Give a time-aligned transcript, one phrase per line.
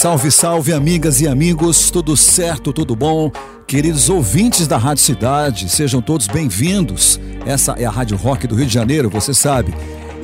[0.00, 3.30] Salve, salve, amigas e amigos, tudo certo, tudo bom?
[3.66, 7.20] Queridos ouvintes da Rádio Cidade, sejam todos bem-vindos.
[7.44, 9.74] Essa é a Rádio Rock do Rio de Janeiro, você sabe.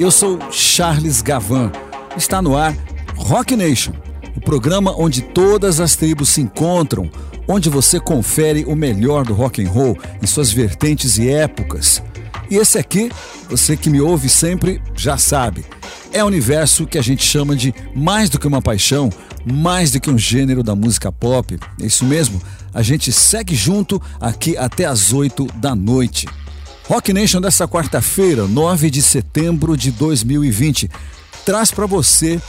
[0.00, 1.70] Eu sou Charles Gavan.
[2.16, 2.74] Está no ar
[3.16, 3.92] Rock Nation,
[4.34, 7.10] o programa onde todas as tribos se encontram,
[7.46, 12.02] onde você confere o melhor do rock and roll em suas vertentes e épocas.
[12.50, 13.10] E esse aqui,
[13.48, 15.64] você que me ouve sempre já sabe,
[16.12, 19.10] é o universo que a gente chama de mais do que uma paixão,
[19.44, 21.58] mais do que um gênero da música pop.
[21.80, 22.40] É isso mesmo,
[22.72, 26.28] a gente segue junto aqui até as 8 da noite.
[26.88, 30.88] Rock Nation dessa quarta-feira, 9 de setembro de 2020,
[31.44, 32.40] traz para você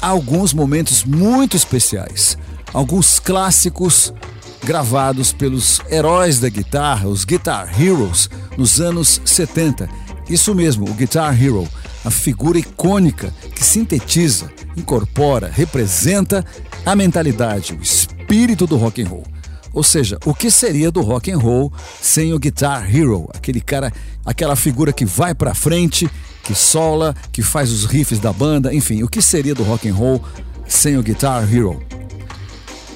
[0.00, 2.38] alguns momentos muito especiais,
[2.72, 4.14] alguns clássicos
[4.62, 9.88] gravados pelos heróis da guitarra, os Guitar Heroes, nos anos 70.
[10.28, 11.68] Isso mesmo, o Guitar Hero,
[12.04, 16.44] a figura icônica que sintetiza, incorpora, representa
[16.86, 19.26] a mentalidade, o espírito do rock and roll.
[19.72, 23.92] Ou seja, o que seria do rock and roll sem o Guitar Hero, aquele cara,
[24.24, 26.10] aquela figura que vai para frente,
[26.42, 29.94] que sola, que faz os riffs da banda, enfim, o que seria do rock and
[29.94, 30.22] roll
[30.66, 31.80] sem o Guitar Hero?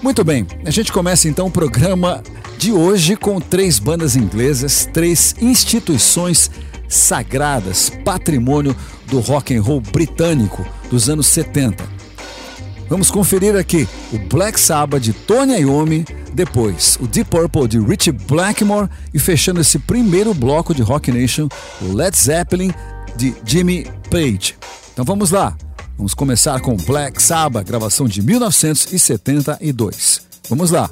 [0.05, 2.23] Muito bem, a gente começa então o programa
[2.59, 6.51] de hoje com três bandas inglesas, três instituições
[6.87, 11.83] sagradas, patrimônio do rock and roll britânico dos anos 70.
[12.87, 18.13] Vamos conferir aqui o Black Sabbath de Tony Iommi, depois o Deep Purple de Richie
[18.13, 21.49] Blackmore e fechando esse primeiro bloco de Rock Nation,
[21.81, 22.75] o Led Zeppelin
[23.17, 24.55] de Jimmy Page.
[24.93, 25.57] Então vamos lá.
[25.97, 30.21] Vamos começar com Black Sabbath, gravação de 1972.
[30.49, 30.91] Vamos lá.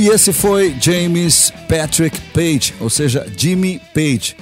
[0.00, 4.34] E esse foi James Patrick Page, ou seja, Jimmy Page.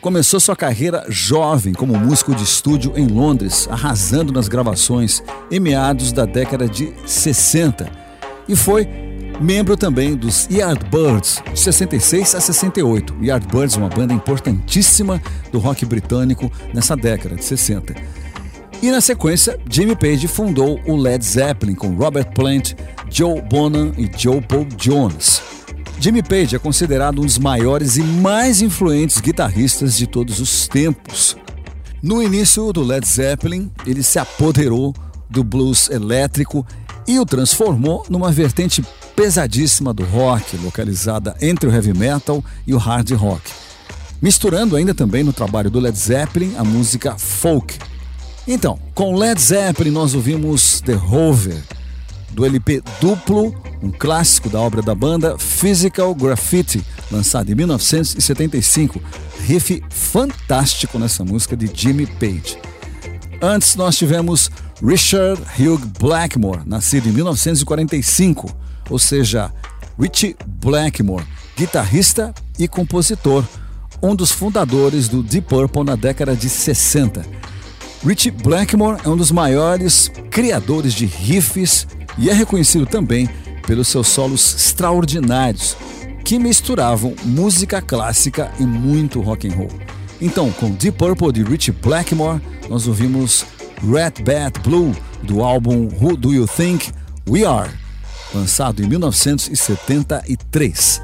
[0.00, 6.12] Começou sua carreira jovem como músico de estúdio em Londres, arrasando nas gravações em meados
[6.12, 7.92] da década de 60.
[8.48, 8.88] E foi
[9.38, 13.14] membro também dos Yardbirds, de 66 a 68.
[13.22, 15.20] Yardbirds, uma banda importantíssima
[15.52, 17.94] do rock britânico nessa década de 60.
[18.80, 22.72] E na sequência, Jimmy Page fundou o Led Zeppelin com Robert Plant,
[23.12, 25.42] Joe Bonham e Joe Paul Jones.
[26.00, 31.36] Jimmy Page é considerado um dos maiores e mais influentes guitarristas de todos os tempos.
[32.02, 34.94] No início do Led Zeppelin, ele se apoderou
[35.28, 36.66] do blues elétrico
[37.06, 38.82] e o transformou numa vertente
[39.14, 43.42] pesadíssima do rock, localizada entre o heavy metal e o hard rock.
[44.22, 47.78] Misturando ainda também no trabalho do Led Zeppelin a música folk.
[48.48, 51.62] Então, com Led Zeppelin nós ouvimos The Rover,
[52.32, 59.00] do LP duplo, um clássico da obra da banda Physical Graffiti, lançado em 1975.
[59.46, 62.58] Riff fantástico nessa música de Jimmy Page.
[63.40, 64.50] Antes nós tivemos
[64.82, 68.54] Richard Hugh Blackmore, nascido em 1945,
[68.88, 69.52] ou seja,
[69.98, 71.24] Richie Blackmore,
[71.56, 73.44] guitarrista e compositor,
[74.02, 77.24] um dos fundadores do Deep Purple na década de 60.
[78.04, 81.86] Richie Blackmore é um dos maiores criadores de riffs
[82.18, 83.28] e é reconhecido também
[83.66, 85.76] pelos seus solos extraordinários,
[86.24, 89.70] que misturavam música clássica e muito rock and roll.
[90.20, 93.44] Então, com Deep Purple de Richie Blackmore, nós ouvimos
[93.82, 96.92] Red Bat Blue do álbum Who Do You Think
[97.28, 97.70] We Are,
[98.32, 101.02] lançado em 1973.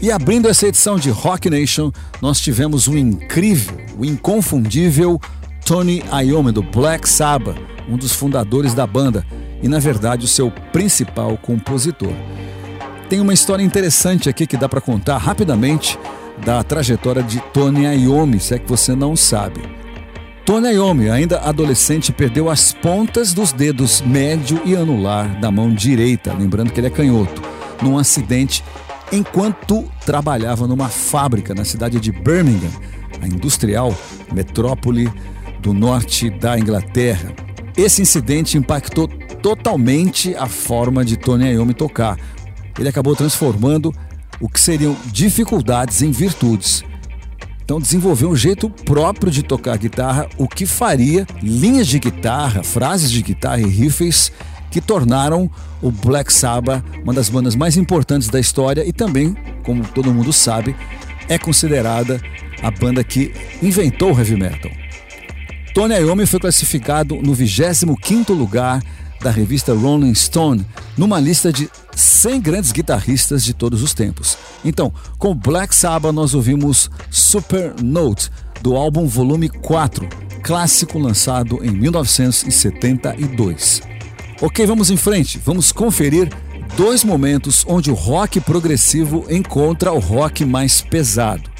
[0.00, 5.20] E abrindo essa edição de Rock Nation, nós tivemos o incrível, o inconfundível
[5.64, 7.56] Tony Iommi do Black Sabbath,
[7.88, 9.26] um dos fundadores da banda,
[9.62, 12.12] e, na verdade, o seu principal compositor.
[13.08, 15.98] Tem uma história interessante aqui que dá para contar rapidamente
[16.44, 19.60] da trajetória de Tony Iommi, se é que você não sabe.
[20.44, 26.32] Tony Iommi, ainda adolescente, perdeu as pontas dos dedos médio e anular da mão direita,
[26.32, 27.42] lembrando que ele é canhoto,
[27.82, 28.62] num acidente
[29.12, 32.70] enquanto trabalhava numa fábrica na cidade de Birmingham,
[33.20, 33.94] a industrial
[34.32, 35.10] metrópole
[35.60, 37.32] do norte da Inglaterra.
[37.76, 39.08] Esse incidente impactou
[39.42, 42.18] totalmente a forma de Tony Iommi tocar.
[42.78, 43.92] Ele acabou transformando
[44.40, 46.84] o que seriam dificuldades em virtudes.
[47.64, 53.10] Então desenvolveu um jeito próprio de tocar guitarra, o que faria linhas de guitarra, frases
[53.10, 54.32] de guitarra e riffs
[54.70, 55.50] que tornaram
[55.82, 60.32] o Black Sabbath uma das bandas mais importantes da história e também, como todo mundo
[60.32, 60.74] sabe,
[61.28, 62.20] é considerada
[62.62, 64.70] a banda que inventou o heavy metal.
[65.74, 68.82] Tony Iommi foi classificado no 25º lugar
[69.20, 70.64] da revista Rolling Stone
[70.96, 74.38] numa lista de 100 grandes guitarristas de todos os tempos.
[74.64, 80.06] Então, com Black Sabbath nós ouvimos Super Note do álbum Volume 4,
[80.42, 83.80] clássico lançado em 1972.
[84.40, 86.28] Ok, vamos em frente, vamos conferir
[86.76, 91.50] dois momentos onde o rock progressivo encontra o rock mais pesado.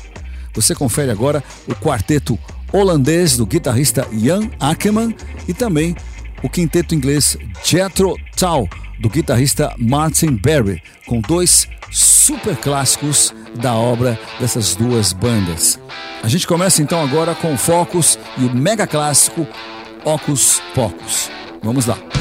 [0.55, 2.39] Você confere agora o quarteto
[2.73, 5.15] holandês do guitarrista Jan Ackerman
[5.47, 5.97] e também
[6.43, 14.19] o quinteto inglês Jethro Tull, do guitarrista Martin Berry, com dois super clássicos da obra
[14.39, 15.81] dessas duas bandas.
[16.23, 19.47] A gente começa então agora com o Focus e o mega clássico
[20.05, 21.31] Ocus Pocus.
[21.63, 22.18] Vamos lá.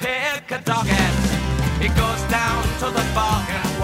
[0.00, 3.75] Pick a dog, and it goes down to the bargain.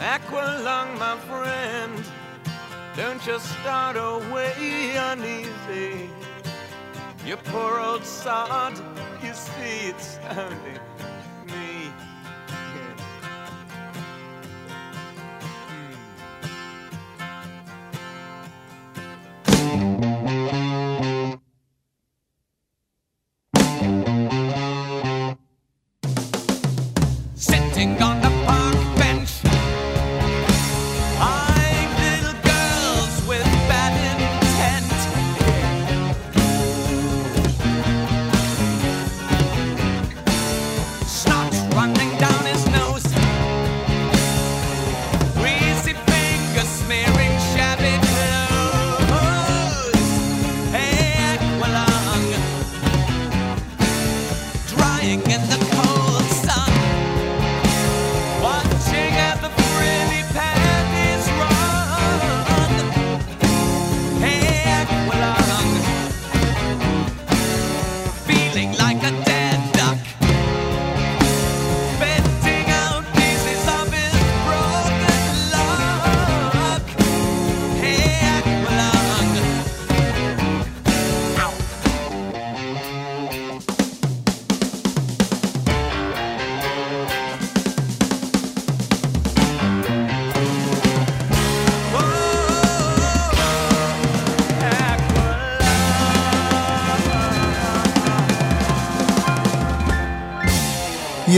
[0.00, 2.04] Aqualung, my friend,
[2.96, 6.08] don't you start away uneasy.
[7.26, 8.72] Your poor old sod,
[9.22, 10.80] you see, it's only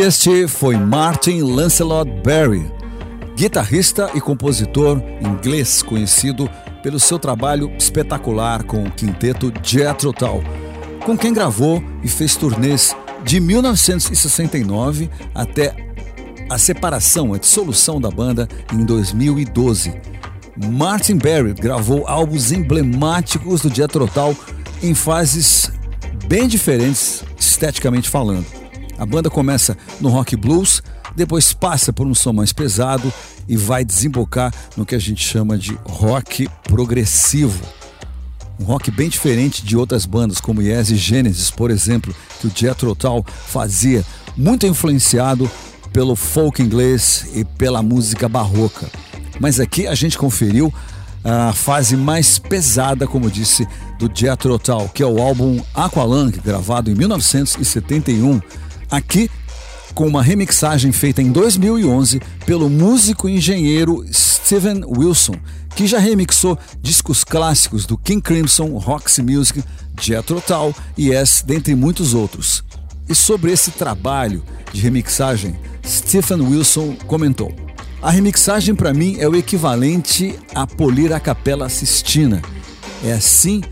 [0.02, 2.68] este foi Martin Lancelot Berry,
[3.36, 6.50] guitarrista e compositor inglês conhecido
[6.82, 10.42] pelo seu trabalho espetacular com o quinteto Jethro Tull,
[11.06, 15.72] com quem gravou e fez turnês de 1969 até
[16.50, 19.94] a separação, a dissolução da banda em 2012.
[20.68, 24.36] Martin Barrett gravou álbuns emblemáticos do Jethro Tull
[24.82, 25.70] em fases
[26.26, 28.61] bem diferentes esteticamente falando.
[29.02, 30.80] A banda começa no rock blues,
[31.16, 33.12] depois passa por um som mais pesado
[33.48, 37.60] e vai desembocar no que a gente chama de rock progressivo.
[38.60, 42.52] Um rock bem diferente de outras bandas como Yes e Genesis, por exemplo, que o
[42.54, 44.04] Jethro Tull fazia,
[44.36, 45.50] muito influenciado
[45.92, 48.88] pelo folk inglês e pela música barroca.
[49.40, 50.72] Mas aqui a gente conferiu
[51.24, 53.66] a fase mais pesada, como disse,
[53.98, 58.40] do Jethro Tull, que é o álbum Aqualung, gravado em 1971.
[58.92, 59.30] Aqui
[59.94, 65.34] com uma remixagem feita em 2011 pelo músico e engenheiro Steven Wilson,
[65.74, 69.64] que já remixou discos clássicos do King Crimson, Roxy Music,
[69.98, 72.62] Jethro Tull e Yes, dentre muitos outros.
[73.08, 77.50] E sobre esse trabalho de remixagem, Stephen Wilson comentou:
[78.02, 82.42] A remixagem para mim é o equivalente a polir a Capela Sistina.
[83.02, 83.62] É assim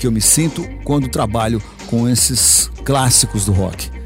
[0.00, 4.03] que eu me sinto quando trabalho com esses clássicos do rock.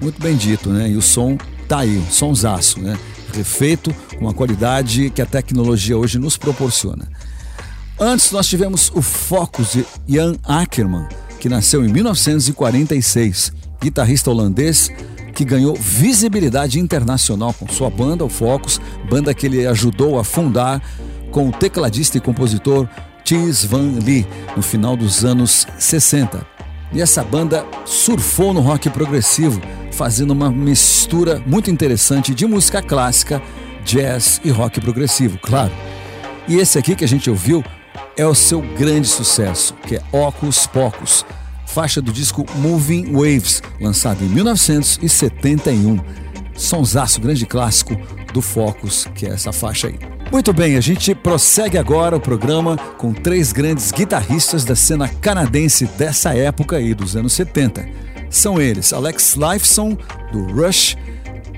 [0.00, 0.90] Muito bem dito, né?
[0.90, 1.36] E o som
[1.68, 2.98] tá aí, um sonsaço, né?
[3.34, 7.08] Refeito com a qualidade que a tecnologia hoje nos proporciona.
[7.98, 11.06] Antes nós tivemos o Focus de Jan Ackerman,
[11.40, 14.90] que nasceu em 1946, guitarrista holandês
[15.34, 20.82] que ganhou visibilidade internacional com sua banda, o Focus, banda que ele ajudou a fundar
[21.30, 22.88] com o tecladista e compositor
[23.22, 24.26] Tis Van Lee
[24.56, 26.55] no final dos anos 60.
[26.92, 29.60] E essa banda surfou no rock progressivo,
[29.92, 33.42] fazendo uma mistura muito interessante de música clássica,
[33.84, 35.72] jazz e rock progressivo, claro.
[36.48, 37.64] E esse aqui que a gente ouviu
[38.16, 41.24] é o seu grande sucesso, que é Ocus Pocus,
[41.66, 45.98] faixa do disco Moving Waves, lançado em 1971.
[46.54, 47.94] Sonsaço, grande clássico
[48.32, 50.15] do Focus, que é essa faixa aí.
[50.30, 55.86] Muito bem, a gente prossegue agora o programa com três grandes guitarristas da cena canadense
[55.86, 57.88] dessa época aí, dos anos 70.
[58.28, 59.96] São eles Alex Lifeson,
[60.32, 60.96] do Rush,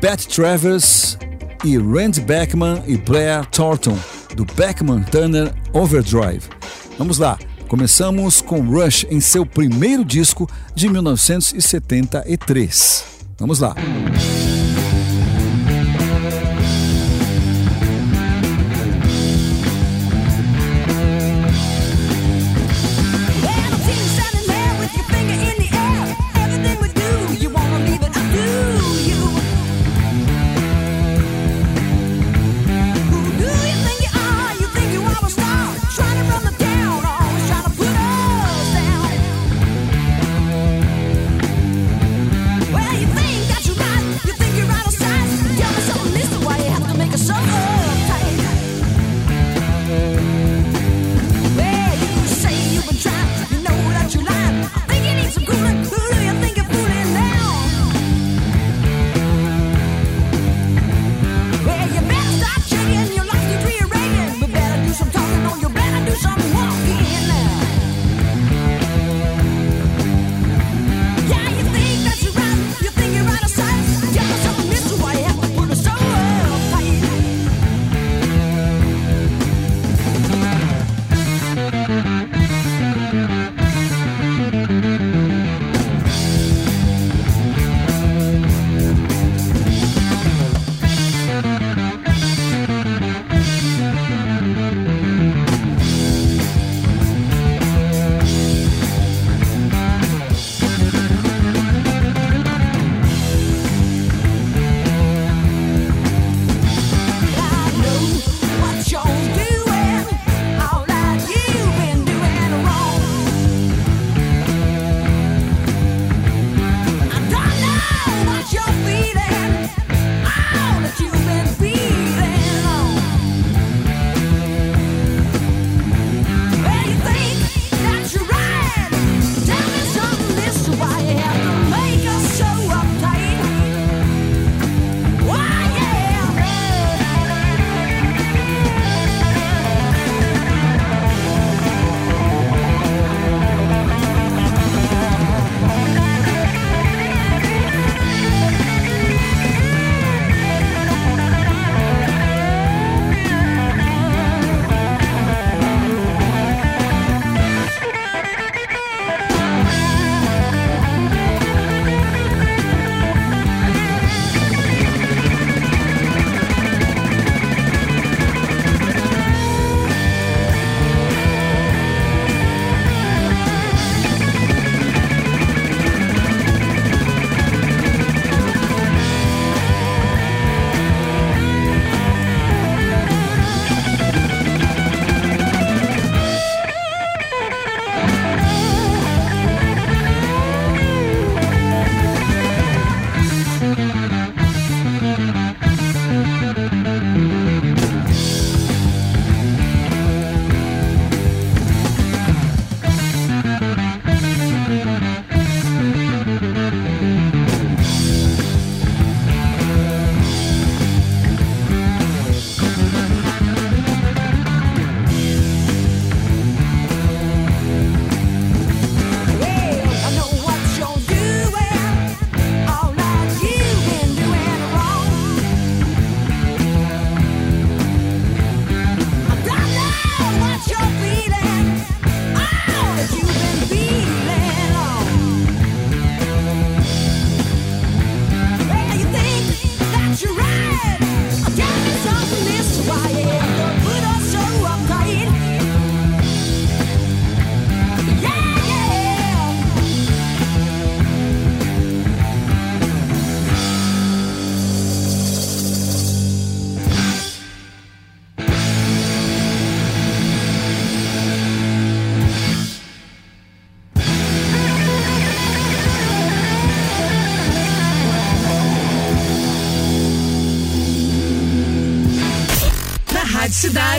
[0.01, 1.19] Pat Travers
[1.65, 3.99] e Randy Beckman e Blair Thornton,
[4.37, 6.43] do Beckman Turner Overdrive.
[6.99, 7.37] Vamos lá,
[7.69, 13.05] começamos com Rush em seu primeiro disco de 1973.
[13.39, 13.75] Vamos lá.
[13.75, 14.48] And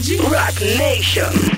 [0.08, 1.49] Rock Nation.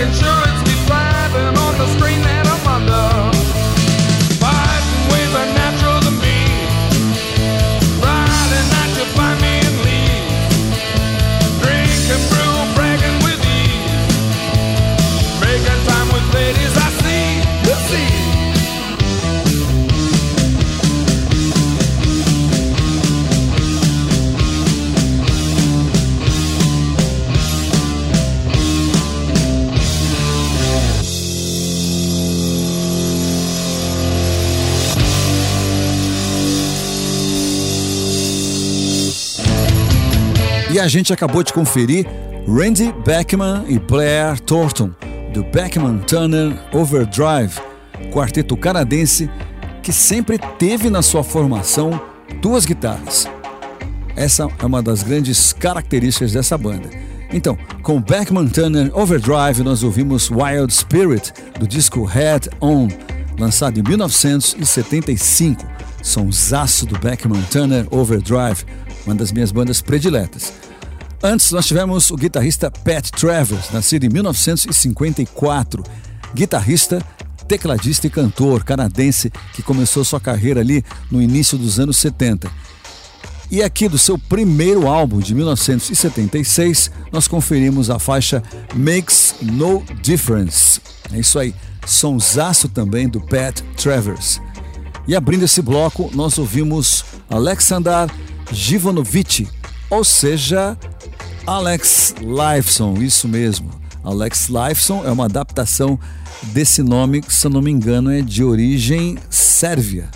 [0.00, 0.49] Insurance.
[40.80, 42.06] A gente acabou de conferir
[42.48, 44.90] Randy Beckman e Blair Thornton,
[45.32, 47.60] do Beckman Turner Overdrive,
[48.10, 49.30] quarteto canadense
[49.82, 52.00] que sempre teve na sua formação
[52.40, 53.28] duas guitarras.
[54.16, 56.88] Essa é uma das grandes características dessa banda.
[57.32, 62.88] Então, com Beckman Turner Overdrive, nós ouvimos Wild Spirit, do disco Head On,
[63.38, 65.62] lançado em 1975.
[66.02, 68.64] Sonsaço do Beckman Turner Overdrive,
[69.04, 70.69] uma das minhas bandas prediletas.
[71.22, 75.84] Antes, nós tivemos o guitarrista Pat Travers, nascido em 1954.
[76.34, 77.04] Guitarrista,
[77.46, 82.50] tecladista e cantor canadense que começou sua carreira ali no início dos anos 70.
[83.50, 88.42] E aqui do seu primeiro álbum de 1976, nós conferimos a faixa
[88.74, 90.80] Makes No Difference.
[91.12, 91.54] É isso aí,
[91.84, 94.40] sonsaço também do Pat Travers.
[95.06, 98.08] E abrindo esse bloco, nós ouvimos Alexander
[98.52, 99.48] Givanovich,
[99.90, 100.78] ou seja,
[101.46, 103.70] Alex Lifeson, isso mesmo.
[104.04, 105.98] Alex Lifeson é uma adaptação
[106.42, 110.08] desse nome que, se eu não me engano, é de origem sérvia.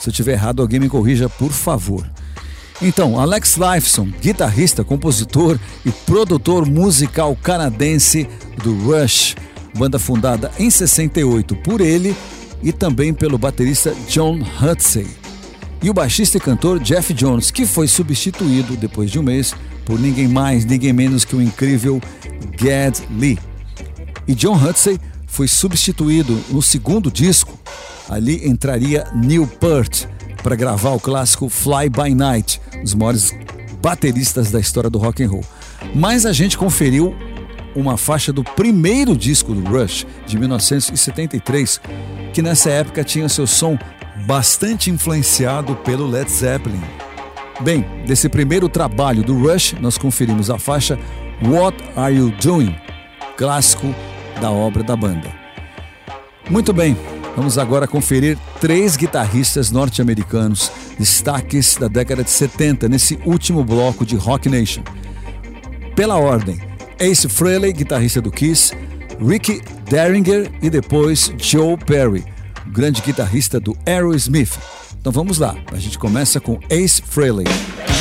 [0.00, 2.08] Se eu tiver errado, alguém me corrija, por favor.
[2.80, 8.28] Então, Alex Lifeson, guitarrista, compositor e produtor musical canadense
[8.62, 9.36] do Rush,
[9.76, 12.16] banda fundada em 68 por ele
[12.62, 15.06] e também pelo baterista John Hutsey.
[15.82, 19.54] E o baixista e cantor Jeff Jones, que foi substituído depois de um mês
[19.84, 22.00] por ninguém mais, ninguém menos que o incrível
[22.60, 23.38] Gad Lee.
[24.26, 27.58] E John Hutsey foi substituído no segundo disco.
[28.08, 30.04] Ali entraria Neil Peart
[30.42, 33.32] para gravar o clássico Fly By Night, um dos maiores
[33.80, 35.44] bateristas da história do rock and roll.
[35.94, 37.14] Mas a gente conferiu
[37.74, 41.80] uma faixa do primeiro disco do Rush, de 1973,
[42.32, 43.78] que nessa época tinha seu som
[44.26, 46.82] bastante influenciado pelo Led Zeppelin.
[47.64, 50.98] Bem, desse primeiro trabalho do Rush, nós conferimos a faixa
[51.40, 52.74] What Are You Doing?
[53.36, 53.94] Clássico
[54.40, 55.32] da obra da banda.
[56.50, 56.96] Muito bem,
[57.36, 64.16] vamos agora conferir três guitarristas norte-americanos, destaques da década de 70, nesse último bloco de
[64.16, 64.82] Rock Nation.
[65.94, 66.60] Pela ordem,
[66.98, 68.74] Ace Frehley, guitarrista do Kiss,
[69.24, 72.24] Ricky Derringer e depois Joe Perry,
[72.66, 74.81] grande guitarrista do Aerosmith.
[75.02, 77.91] Então vamos lá, a gente começa com Ace Frehley.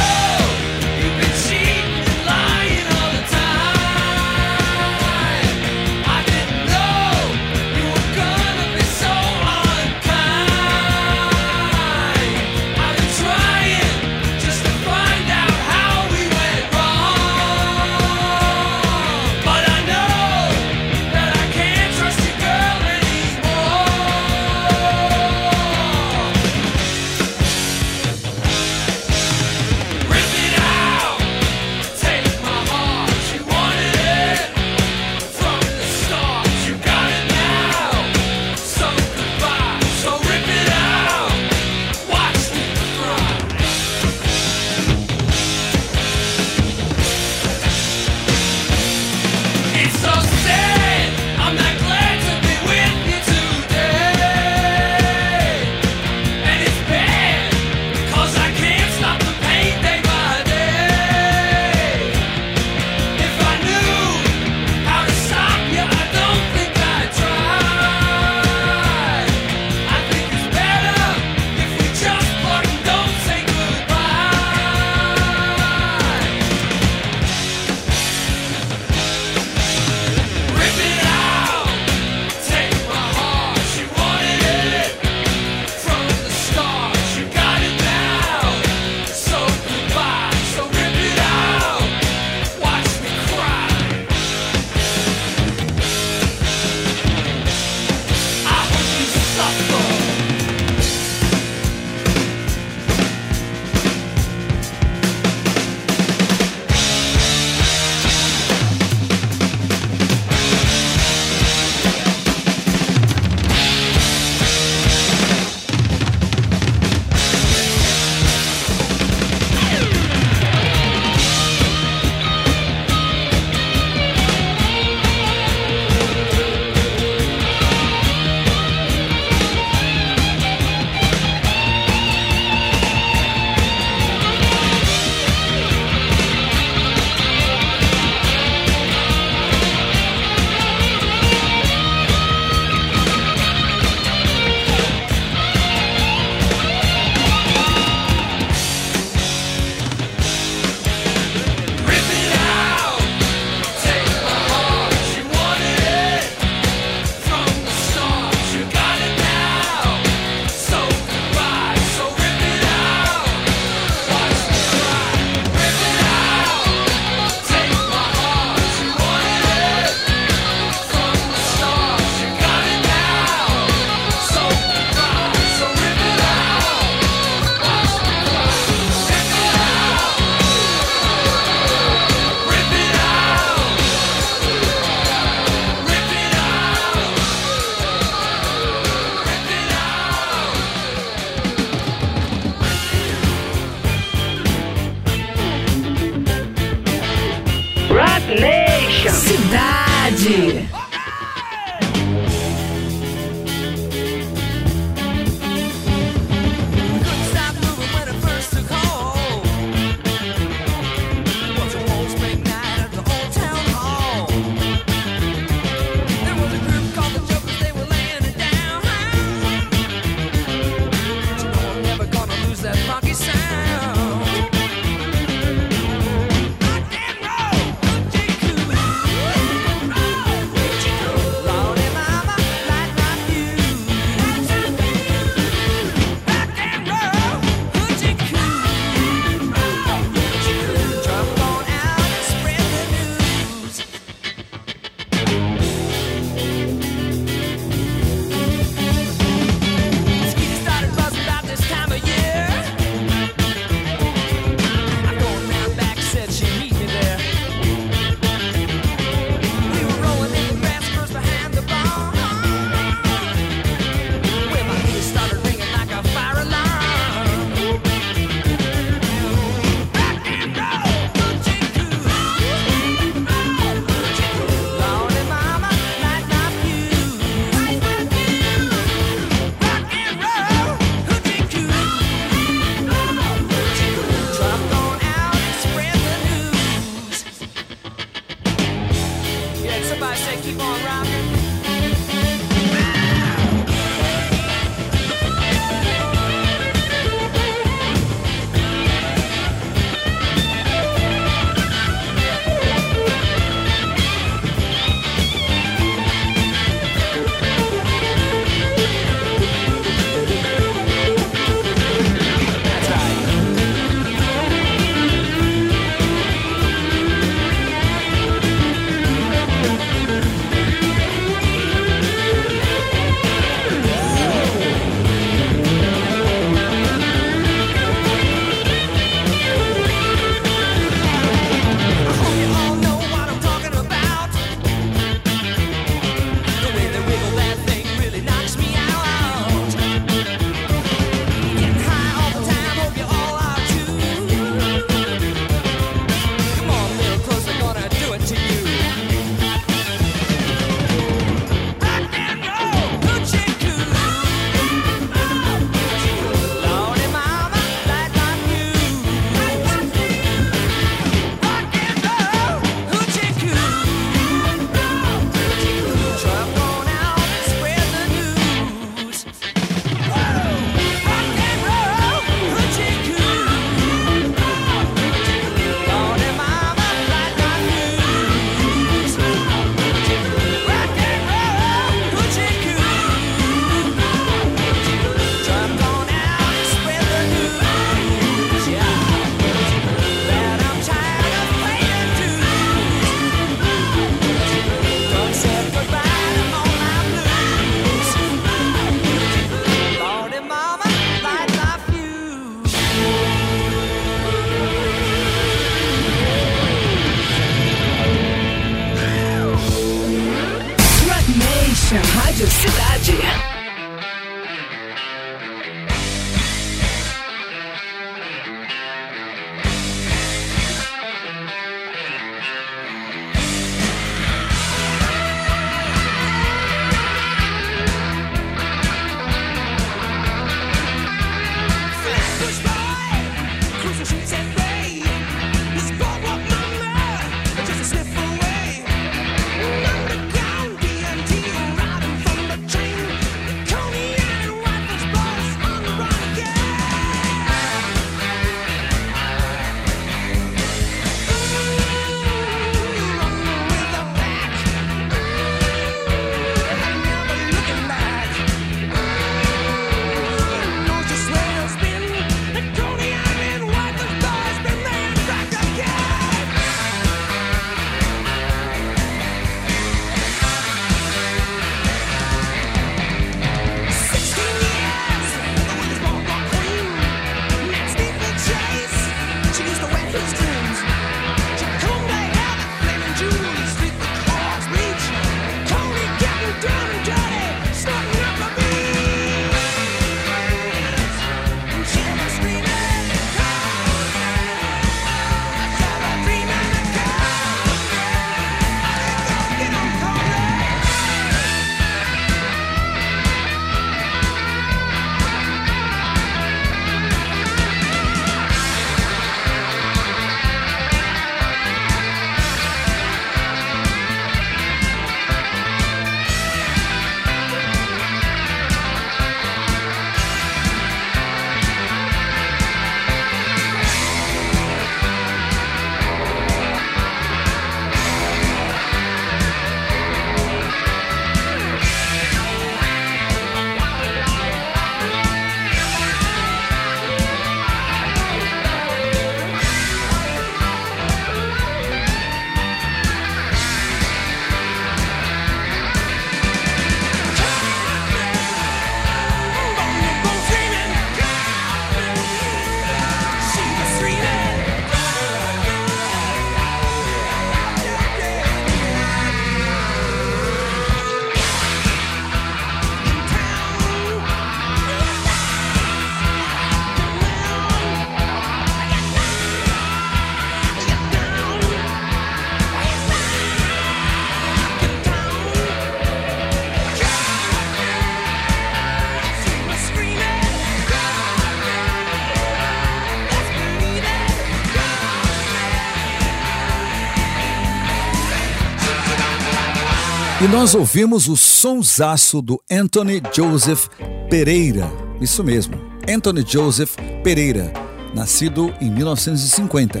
[590.46, 593.88] E nós ouvimos o sonsaço do Anthony Joseph
[594.30, 594.88] Pereira.
[595.20, 595.74] Isso mesmo,
[596.08, 596.94] Anthony Joseph
[597.24, 597.72] Pereira,
[598.14, 600.00] nascido em 1950,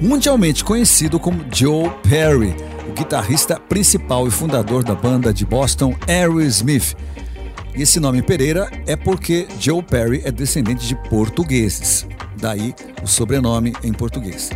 [0.00, 2.56] mundialmente conhecido como Joe Perry,
[2.88, 6.96] o guitarrista principal e fundador da banda de Boston Aerosmith.
[7.76, 12.06] E esse nome Pereira é porque Joe Perry é descendente de portugueses,
[12.38, 14.48] daí o sobrenome em português.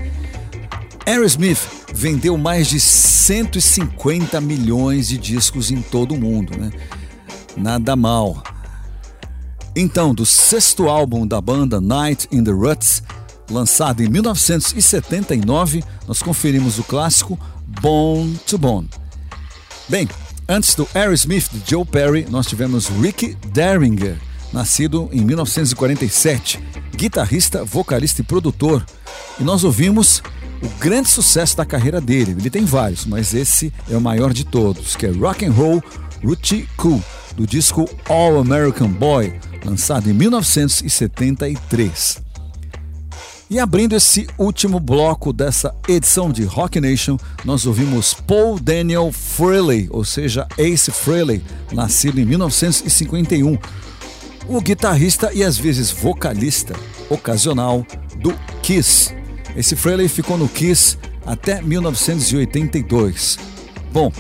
[1.05, 6.71] Aerosmith vendeu mais de 150 milhões de discos em todo o mundo, né?
[7.57, 8.43] Nada mal.
[9.75, 13.03] Então, do sexto álbum da banda Night in the Ruts,
[13.51, 17.39] lançado em 1979, nós conferimos o clássico
[17.81, 18.91] Bone to Bone.
[19.89, 20.07] Bem,
[20.47, 24.19] antes do Aerosmith de Joe Perry, nós tivemos Ricky Derringer,
[24.53, 26.63] nascido em 1947,
[26.95, 28.85] guitarrista, vocalista e produtor.
[29.41, 30.23] E nós ouvimos
[30.63, 32.37] o grande sucesso da carreira dele.
[32.39, 35.83] Ele tem vários, mas esse é o maior de todos, que é Rock and Roll
[36.25, 37.03] Ruchi Cool,
[37.37, 39.33] do disco All American Boy,
[39.65, 42.27] lançado em 1973.
[43.49, 49.87] E abrindo esse último bloco dessa edição de Rock Nation, nós ouvimos Paul Daniel Frehley,
[49.91, 51.41] ou seja, Ace Frehley,
[51.73, 53.57] nascido em 1951,
[54.49, 56.75] o guitarrista e às vezes vocalista
[57.09, 57.87] ocasional
[58.19, 59.15] do Kiss.
[59.57, 63.39] Esse Frehley ficou no Kiss até 1982.
[63.91, 64.13] Bom,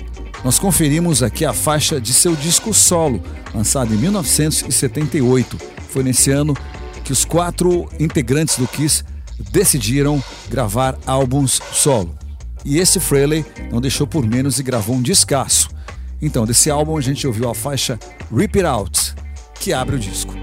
[0.42, 3.22] nós conferimos aqui a faixa de seu disco solo,
[3.54, 5.58] lançado em 1978.
[5.90, 6.54] Foi nesse ano
[7.04, 9.04] que os quatro integrantes do Kiss
[9.50, 12.16] decidiram gravar álbuns solo.
[12.64, 15.68] E esse Frehley não deixou por menos e gravou um descasso.
[16.20, 17.98] Então, desse álbum a gente ouviu a faixa
[18.34, 19.14] Rip It Out,
[19.60, 20.34] que abre o disco.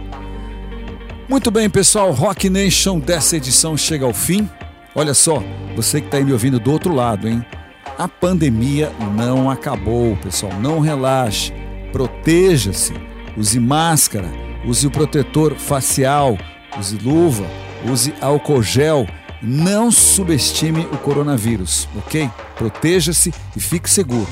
[1.27, 4.47] Muito bem, pessoal, Rock Nation dessa edição chega ao fim.
[4.95, 5.43] Olha só,
[5.75, 7.43] você que está aí me ouvindo do outro lado, hein?
[7.97, 10.53] A pandemia não acabou, pessoal.
[10.59, 11.53] Não relaxe.
[11.91, 12.93] proteja-se,
[13.37, 14.27] use máscara,
[14.65, 16.37] use o protetor facial,
[16.79, 17.45] use luva,
[17.85, 19.07] use álcool gel.
[19.41, 22.29] Não subestime o coronavírus, ok?
[22.55, 24.27] Proteja-se e fique seguro.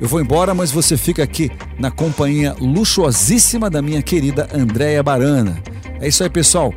[0.00, 5.58] Eu vou embora, mas você fica aqui na companhia luxuosíssima da minha querida Andréia Barana.
[6.00, 6.72] É isso aí, pessoal.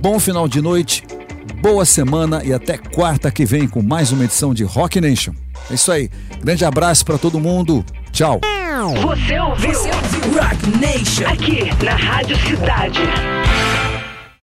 [0.00, 1.04] Bom final de noite,
[1.60, 5.32] boa semana e até quarta que vem com mais uma edição de Rock Nation.
[5.70, 6.10] É isso aí.
[6.42, 7.84] Grande abraço para todo mundo.
[8.12, 8.40] Tchau.
[9.02, 9.80] Você ouviu?
[9.80, 11.26] Rock Nation.
[11.26, 13.00] Aqui na Rádio Cidade.